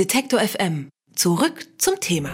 [0.00, 0.88] Detektor FM.
[1.14, 2.30] Zurück zum Thema.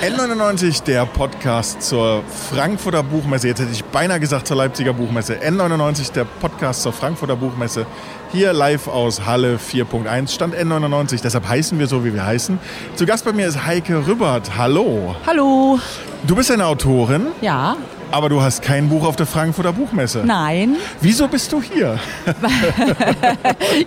[0.00, 3.48] N99, der Podcast zur Frankfurter Buchmesse.
[3.48, 5.34] Jetzt hätte ich beinahe gesagt zur Leipziger Buchmesse.
[5.34, 7.84] N99, der Podcast zur Frankfurter Buchmesse.
[8.32, 11.20] Hier live aus Halle 4.1, Stand N99.
[11.20, 12.58] Deshalb heißen wir so, wie wir heißen.
[12.96, 14.56] Zu Gast bei mir ist Heike Rübbert.
[14.56, 15.14] Hallo.
[15.26, 15.78] Hallo.
[16.26, 17.76] Du bist eine Autorin, Ja.
[18.10, 20.22] Aber du hast kein Buch auf der Frankfurter Buchmesse.
[20.24, 20.76] Nein.
[21.00, 21.98] Wieso bist du hier?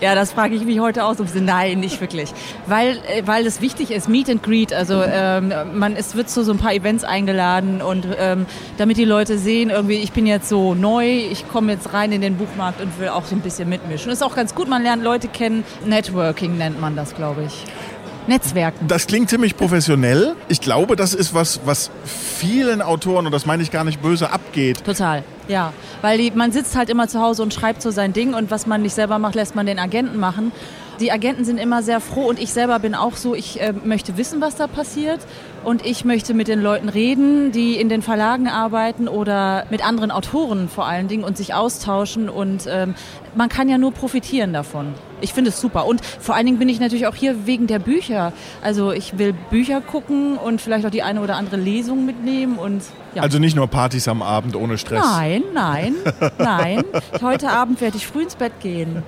[0.00, 1.20] Ja, das frage ich mich heute aus.
[1.20, 2.30] ob sie- Nein, nicht wirklich.
[2.66, 4.72] Weil, äh, weil es wichtig ist, Meet and Greet.
[4.72, 8.46] Also ähm, man es wird zu so ein paar Events eingeladen und ähm,
[8.76, 12.20] damit die Leute sehen, irgendwie, ich bin jetzt so neu, ich komme jetzt rein in
[12.20, 14.10] den Buchmarkt und will auch so ein bisschen mitmischen.
[14.12, 15.64] Ist auch ganz gut, man lernt Leute kennen.
[15.84, 17.64] Networking nennt man das, glaube ich.
[18.28, 18.86] Netzwerken.
[18.86, 20.36] Das klingt ziemlich professionell.
[20.48, 24.30] Ich glaube, das ist was, was vielen Autoren, und das meine ich gar nicht böse,
[24.30, 24.84] abgeht.
[24.84, 25.72] Total, ja.
[26.02, 28.66] Weil die, man sitzt halt immer zu Hause und schreibt so sein Ding und was
[28.66, 30.52] man nicht selber macht, lässt man den Agenten machen.
[31.00, 34.16] Die Agenten sind immer sehr froh und ich selber bin auch so, ich äh, möchte
[34.16, 35.20] wissen, was da passiert
[35.62, 40.10] und ich möchte mit den Leuten reden, die in den Verlagen arbeiten oder mit anderen
[40.10, 42.96] Autoren vor allen Dingen und sich austauschen und ähm,
[43.36, 44.92] man kann ja nur profitieren davon.
[45.20, 47.78] Ich finde es super und vor allen Dingen bin ich natürlich auch hier wegen der
[47.78, 48.32] Bücher.
[48.62, 52.82] Also ich will Bücher gucken und vielleicht auch die eine oder andere Lesung mitnehmen und
[53.14, 53.22] ja.
[53.22, 55.04] Also nicht nur Partys am Abend ohne Stress.
[55.04, 55.94] Nein, nein,
[56.38, 56.82] nein.
[57.22, 59.04] Heute Abend werde ich früh ins Bett gehen.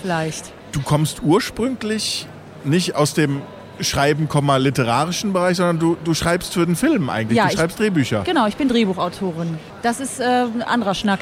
[0.00, 0.52] Vielleicht.
[0.74, 2.26] Du kommst ursprünglich
[2.64, 3.42] nicht aus dem
[3.78, 7.36] Schreiben, literarischen Bereich, sondern du, du schreibst für den Film eigentlich.
[7.38, 8.22] Ja, du ich- schreibst Drehbücher.
[8.24, 9.56] Genau, ich bin Drehbuchautorin.
[9.82, 11.20] Das ist äh, ein anderer Schnack.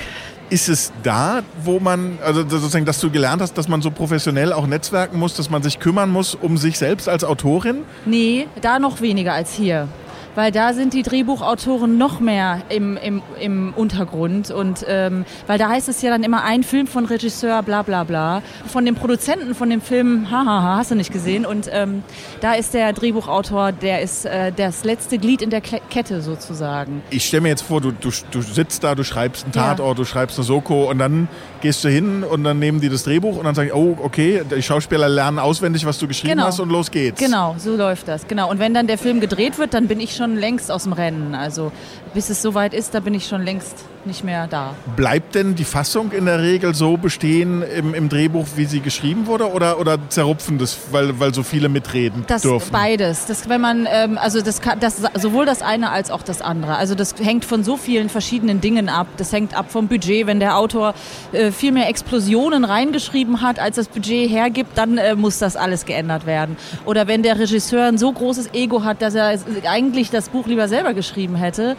[0.48, 4.54] Ist es da, wo man, also sozusagen, dass du gelernt hast, dass man so professionell
[4.54, 7.82] auch netzwerken muss, dass man sich kümmern muss um sich selbst als Autorin?
[8.06, 9.88] Nee, da noch weniger als hier.
[10.34, 14.50] Weil da sind die Drehbuchautoren noch mehr im, im, im Untergrund.
[14.50, 18.04] Und ähm, weil da heißt es ja dann immer ein Film von Regisseur, bla bla
[18.04, 18.42] bla.
[18.66, 21.44] Von dem Produzenten von dem Film, hahaha, hast du nicht gesehen.
[21.44, 22.02] Und ähm,
[22.40, 27.02] da ist der Drehbuchautor, der ist äh, das letzte Glied in der Kette sozusagen.
[27.10, 29.68] Ich stelle mir jetzt vor, du, du, du sitzt da, du schreibst einen Ja.
[29.74, 31.28] Tatort, du schreibst eine Soko und dann
[31.60, 34.62] gehst du hin und dann nehmen die das Drehbuch und dann sagen, oh, okay, die
[34.62, 36.44] Schauspieler lernen auswendig, was du geschrieben Genau.
[36.46, 37.20] hast und los geht's.
[37.20, 38.26] Genau, so läuft das.
[38.26, 38.50] Genau.
[38.50, 41.34] Und wenn dann der Film gedreht wird, dann bin ich schon längst aus dem Rennen.
[41.34, 41.72] Also
[42.14, 44.74] bis es soweit ist, da bin ich schon längst nicht mehr da.
[44.96, 49.26] Bleibt denn die Fassung in der Regel so bestehen im, im Drehbuch, wie sie geschrieben
[49.26, 52.70] wurde, oder, oder zerrupfen das, weil, weil so viele mitreden Das dürfen?
[52.72, 53.26] beides.
[53.26, 56.76] Das, wenn man, ähm, also das, kann, das sowohl das eine als auch das andere.
[56.76, 59.06] Also das hängt von so vielen verschiedenen Dingen ab.
[59.16, 60.26] Das hängt ab vom Budget.
[60.26, 60.94] Wenn der Autor
[61.32, 65.84] äh, viel mehr Explosionen reingeschrieben hat, als das Budget hergibt, dann äh, muss das alles
[65.86, 66.56] geändert werden.
[66.84, 70.68] Oder wenn der Regisseur ein so großes Ego hat, dass er eigentlich das Buch lieber
[70.68, 71.76] selber geschrieben hätte.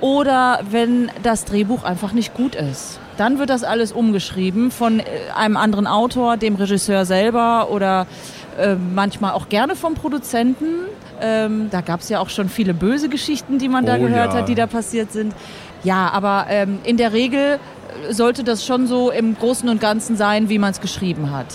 [0.00, 2.98] Oder wenn das Drehbuch einfach nicht gut ist.
[3.16, 5.04] Dann wird das alles umgeschrieben von äh,
[5.34, 8.06] einem anderen Autor, dem Regisseur selber oder
[8.58, 10.66] äh, manchmal auch gerne vom Produzenten.
[11.20, 14.32] Ähm, da gab es ja auch schon viele böse Geschichten, die man da Oh gehört
[14.32, 14.40] ja.
[14.40, 15.34] hat, die da passiert sind.
[15.82, 17.58] Ja, aber ähm, in der Regel
[18.08, 21.46] äh, sollte das schon so im Großen und Ganzen sein, wie man es geschrieben hat.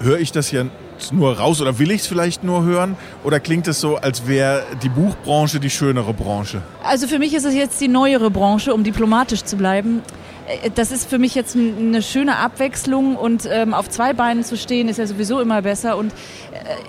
[0.00, 0.66] Höre ich das hier
[1.12, 2.96] nur raus oder will ich es vielleicht nur hören?
[3.24, 6.62] Oder klingt es so, als wäre die Buchbranche die schönere Branche?
[6.82, 10.02] Also für mich ist es jetzt die neuere Branche, um diplomatisch zu bleiben.
[10.46, 14.56] Äh, Das ist für mich jetzt eine schöne Abwechslung und ähm, auf zwei Beinen zu
[14.56, 15.96] stehen ist ja sowieso immer besser.
[15.96, 16.16] Und äh,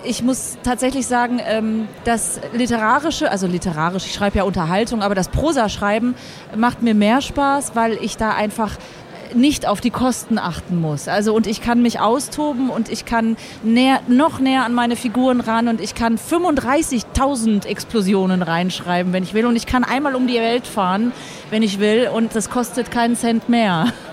[0.04, 5.30] ich muss tatsächlich sagen, ähm, das literarische, also literarisch, ich schreibe ja Unterhaltung, aber das
[5.30, 6.16] Prosaschreiben
[6.56, 8.72] macht mir mehr Spaß, weil ich da einfach
[9.35, 11.07] nicht auf die Kosten achten muss.
[11.07, 15.41] Also und ich kann mich austoben und ich kann näher, noch näher an meine Figuren
[15.41, 20.28] ran und ich kann 35.000 Explosionen reinschreiben, wenn ich will und ich kann einmal um
[20.28, 21.12] die Welt fahren,
[21.50, 23.94] wenn ich will und das kostet keinen Cent mehr.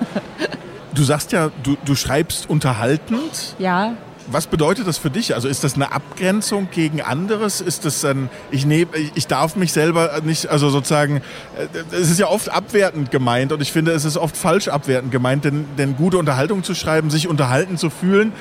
[0.95, 3.55] Du sagst ja, du, du schreibst unterhaltend.
[3.59, 3.95] Ja,
[4.33, 5.35] Was bedeutet das für dich?
[5.35, 7.61] Also ist das eine Abgrenzung gegen anderes?
[7.61, 11.19] Ist das ein, ich nehme, ich darf mich selber nicht, also sozusagen,
[11.57, 15.13] äh, es ist ja oft abwertend gemeint und ich finde, es ist oft falsch abwertend
[15.13, 18.33] gemeint, denn, denn gute Unterhaltung zu schreiben, sich unterhalten zu fühlen,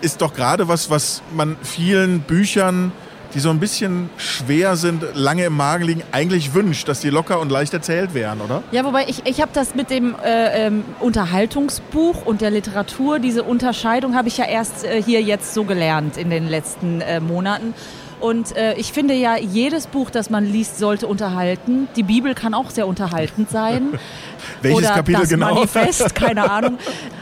[0.00, 2.92] ist doch gerade was, was man vielen Büchern,
[3.34, 7.40] die so ein bisschen schwer sind, lange im Magen liegen, eigentlich wünscht, dass die locker
[7.40, 8.62] und leicht erzählt wären, oder?
[8.72, 13.42] Ja, wobei ich, ich habe das mit dem äh, ähm, Unterhaltungsbuch und der Literatur, diese
[13.42, 17.74] Unterscheidung habe ich ja erst äh, hier jetzt so gelernt in den letzten äh, Monaten.
[18.18, 21.88] Und äh, ich finde ja, jedes Buch, das man liest, sollte unterhalten.
[21.96, 23.98] Die Bibel kann auch sehr unterhaltend sein.
[24.62, 25.54] Welches Oder Kapitel das genau?
[25.54, 26.78] Manifest, keine Ahnung.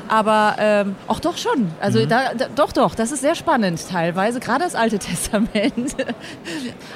[0.09, 1.69] Aber ähm, auch doch schon.
[1.81, 2.09] Also Mhm.
[2.09, 5.97] da, da, doch, doch, das ist sehr spannend teilweise, gerade das Alte Testament.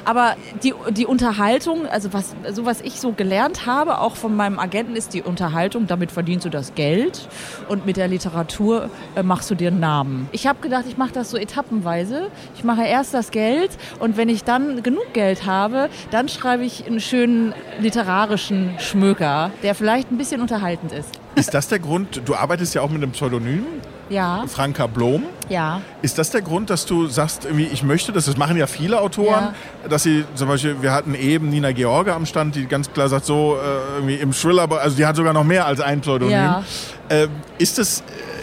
[0.04, 4.58] Aber die, die Unterhaltung, also was, so was ich so gelernt habe, auch von meinem
[4.58, 7.28] Agenten, ist die Unterhaltung, damit verdienst du das Geld
[7.68, 10.28] und mit der Literatur äh, machst du dir einen Namen.
[10.32, 12.28] Ich habe gedacht, ich mache das so etappenweise.
[12.56, 13.70] Ich mache erst das Geld
[14.00, 19.74] und wenn ich dann genug Geld habe, dann schreibe ich einen schönen literarischen Schmöker, der
[19.74, 21.10] vielleicht ein bisschen unterhaltend ist.
[21.38, 23.64] Ist das der Grund, du arbeitest ja auch mit einem Pseudonym,
[24.10, 25.22] Ja, Franka Blom.
[25.48, 25.80] ja.
[26.02, 28.26] Ist das der Grund, dass du sagst, irgendwie, ich möchte das?
[28.26, 29.54] Das machen ja viele Autoren,
[29.88, 33.24] dass sie zum Beispiel, wir hatten eben Nina George am Stand, die ganz klar sagt,
[33.26, 36.32] so äh, irgendwie im Thriller, also die hat sogar noch mehr als ein Pseudonym.
[36.34, 36.64] Ja.
[37.10, 38.00] Ähm, ist es,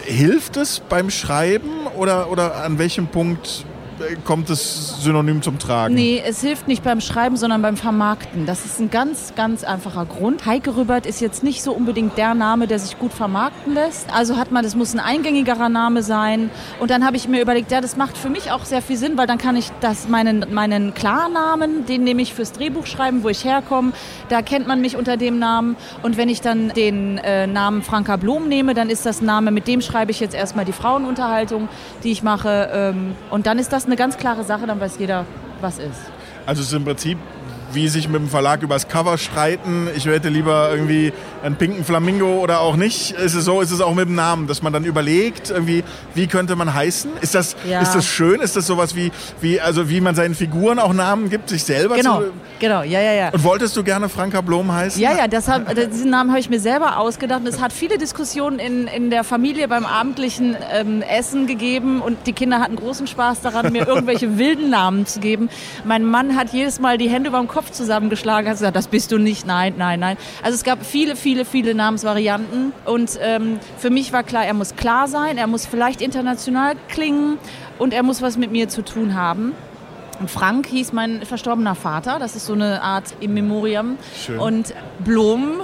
[0.07, 3.65] äh, hilft es beim Schreiben oder, oder an welchem Punkt
[4.25, 5.95] kommt das Synonym zum Tragen?
[5.95, 8.45] Nee, es hilft nicht beim Schreiben, sondern beim Vermarkten.
[8.45, 10.45] Das ist ein ganz, ganz einfacher Grund.
[10.45, 14.13] Heike Rübbert ist jetzt nicht so unbedingt der Name, der sich gut vermarkten lässt.
[14.13, 16.49] Also hat man, das muss ein eingängigerer Name sein.
[16.79, 19.17] Und dann habe ich mir überlegt, ja, das macht für mich auch sehr viel Sinn,
[19.17, 23.29] weil dann kann ich das meinen, meinen Klarnamen, den nehme ich fürs Drehbuch schreiben, wo
[23.29, 23.93] ich herkomme.
[24.29, 25.77] Da kennt man mich unter dem Namen.
[26.03, 29.67] Und wenn ich dann den äh, Namen Franka Blom nehme, dann ist das Name, mit
[29.67, 31.69] dem schreibe ich jetzt erstmal die Frauenunterhaltung,
[32.03, 32.69] die ich mache.
[32.73, 35.25] Ähm, und dann ist das eine ganz klare Sache, dann weiß jeder,
[35.61, 36.01] was ist.
[36.45, 37.17] Also es ist im Prinzip
[37.73, 39.87] wie sich mit dem Verlag übers Cover streiten.
[39.95, 41.11] Ich hätte lieber irgendwie
[41.43, 43.11] einen pinken Flamingo oder auch nicht.
[43.11, 45.83] Ist es so, ist es auch mit dem Namen, dass man dann überlegt, irgendwie,
[46.13, 47.11] wie könnte man heißen?
[47.21, 47.81] Ist das, Ja.
[47.81, 48.39] ist das schön?
[48.41, 51.95] Ist das sowas wie, wie, also wie man seinen Figuren auch Namen gibt, sich selber
[51.95, 53.29] Genau, zu, genau, ja, ja, ja.
[53.29, 55.01] Und wolltest du gerne Franka Blom heißen?
[55.01, 57.41] Ja, ja, das hat, diesen Namen habe ich mir selber ausgedacht.
[57.41, 62.01] Und es hat viele Diskussionen in, in der Familie beim abendlichen ähm, Essen gegeben.
[62.01, 65.49] Und die Kinder hatten großen Spaß daran, mir irgendwelche wilden Namen zu geben.
[65.83, 69.17] Mein Mann hat jedes Mal die Hände beim Kopf zusammengeschlagen, hat gesagt, das bist du
[69.17, 70.17] nicht, nein, nein, nein.
[70.43, 72.73] Also es gab viele, viele, viele Namensvarianten.
[72.85, 77.37] Und ähm, für mich war klar, er muss klar sein, er muss vielleicht international klingen
[77.77, 79.53] und er muss was mit mir zu tun haben.
[80.19, 82.19] Und Frank hieß mein verstorbener Vater.
[82.19, 83.97] Das ist so eine Art Im Memoriam.
[84.17, 84.39] Schön.
[84.39, 85.61] Und Blom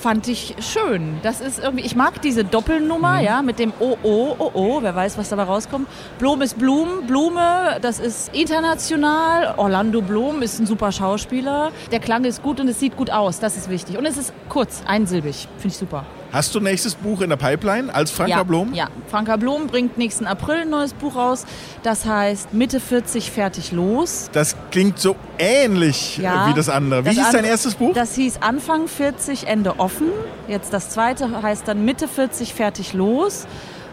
[0.00, 1.18] fand ich schön.
[1.22, 4.78] Das ist irgendwie, ich mag diese Doppelnummer, ja, mit dem O, O, O, O.
[4.82, 5.88] Wer weiß, was dabei rauskommt.
[6.18, 9.54] Blom ist Blum, Blume, das ist international.
[9.56, 11.72] Orlando Blom ist ein super Schauspieler.
[11.90, 13.40] Der Klang ist gut und es sieht gut aus.
[13.40, 13.98] Das ist wichtig.
[13.98, 15.48] Und es ist kurz, einsilbig.
[15.58, 16.04] Finde ich super.
[16.34, 18.74] Hast du nächstes Buch in der Pipeline als Franka ja, Blom?
[18.74, 21.46] Ja, Franka Blom bringt nächsten April ein neues Buch raus.
[21.84, 24.30] Das heißt Mitte 40 fertig los.
[24.32, 26.46] Das klingt so ähnlich Ja.
[26.46, 27.04] äh, wie das andere.
[27.04, 27.92] Wie Das hieß dein erstes Buch?
[27.94, 30.08] Das hieß Anfang 40, Ende offen.
[30.48, 33.46] Jetzt das zweite heißt dann Mitte 40, fertig los.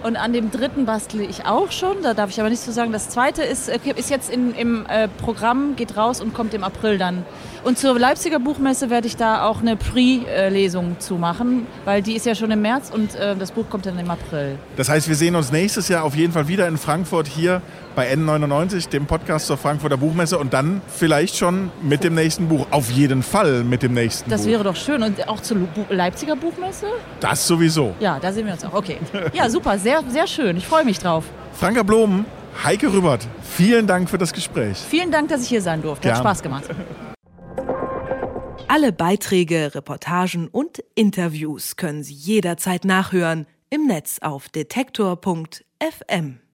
[0.03, 2.01] Und an dem dritten bastle ich auch schon.
[2.01, 2.91] Da darf ich aber nicht so sagen.
[2.91, 6.63] Das zweite ist, äh, ist jetzt in, im äh, Programm, geht raus und kommt im
[6.63, 7.23] April dann.
[7.63, 12.25] Und zur Leipziger Buchmesse werde ich da auch eine Pre-Lesung zu machen, weil die ist
[12.25, 14.57] ja schon im März und äh, das Buch kommt dann im April.
[14.75, 17.61] Das heißt, wir sehen uns nächstes Jahr auf jeden Fall wieder in Frankfurt hier
[17.95, 22.67] bei N99, dem Podcast zur Frankfurter Buchmesse und dann vielleicht schon mit dem nächsten Buch.
[22.71, 24.49] Auf jeden Fall mit dem nächsten Das Buch.
[24.49, 25.03] wäre doch schön.
[25.03, 25.57] Und auch zur
[25.89, 26.87] Leipziger Buchmesse?
[27.19, 27.93] das sowieso.
[27.99, 28.73] Ja, da sehen wir uns auch.
[28.73, 28.97] Okay.
[29.33, 29.77] Ja, super.
[29.77, 30.57] Sehr, sehr schön.
[30.57, 31.25] Ich freue mich drauf.
[31.53, 32.25] Franka Blom,
[32.63, 34.77] Heike Rübbert, vielen Dank für das Gespräch.
[34.77, 36.09] Vielen Dank, dass ich hier sein durfte.
[36.09, 36.23] Hat Gern.
[36.25, 36.65] Spaß gemacht.
[38.67, 46.41] Alle Beiträge, Reportagen und Interviews können Sie jederzeit nachhören im Netz auf detektor.fm.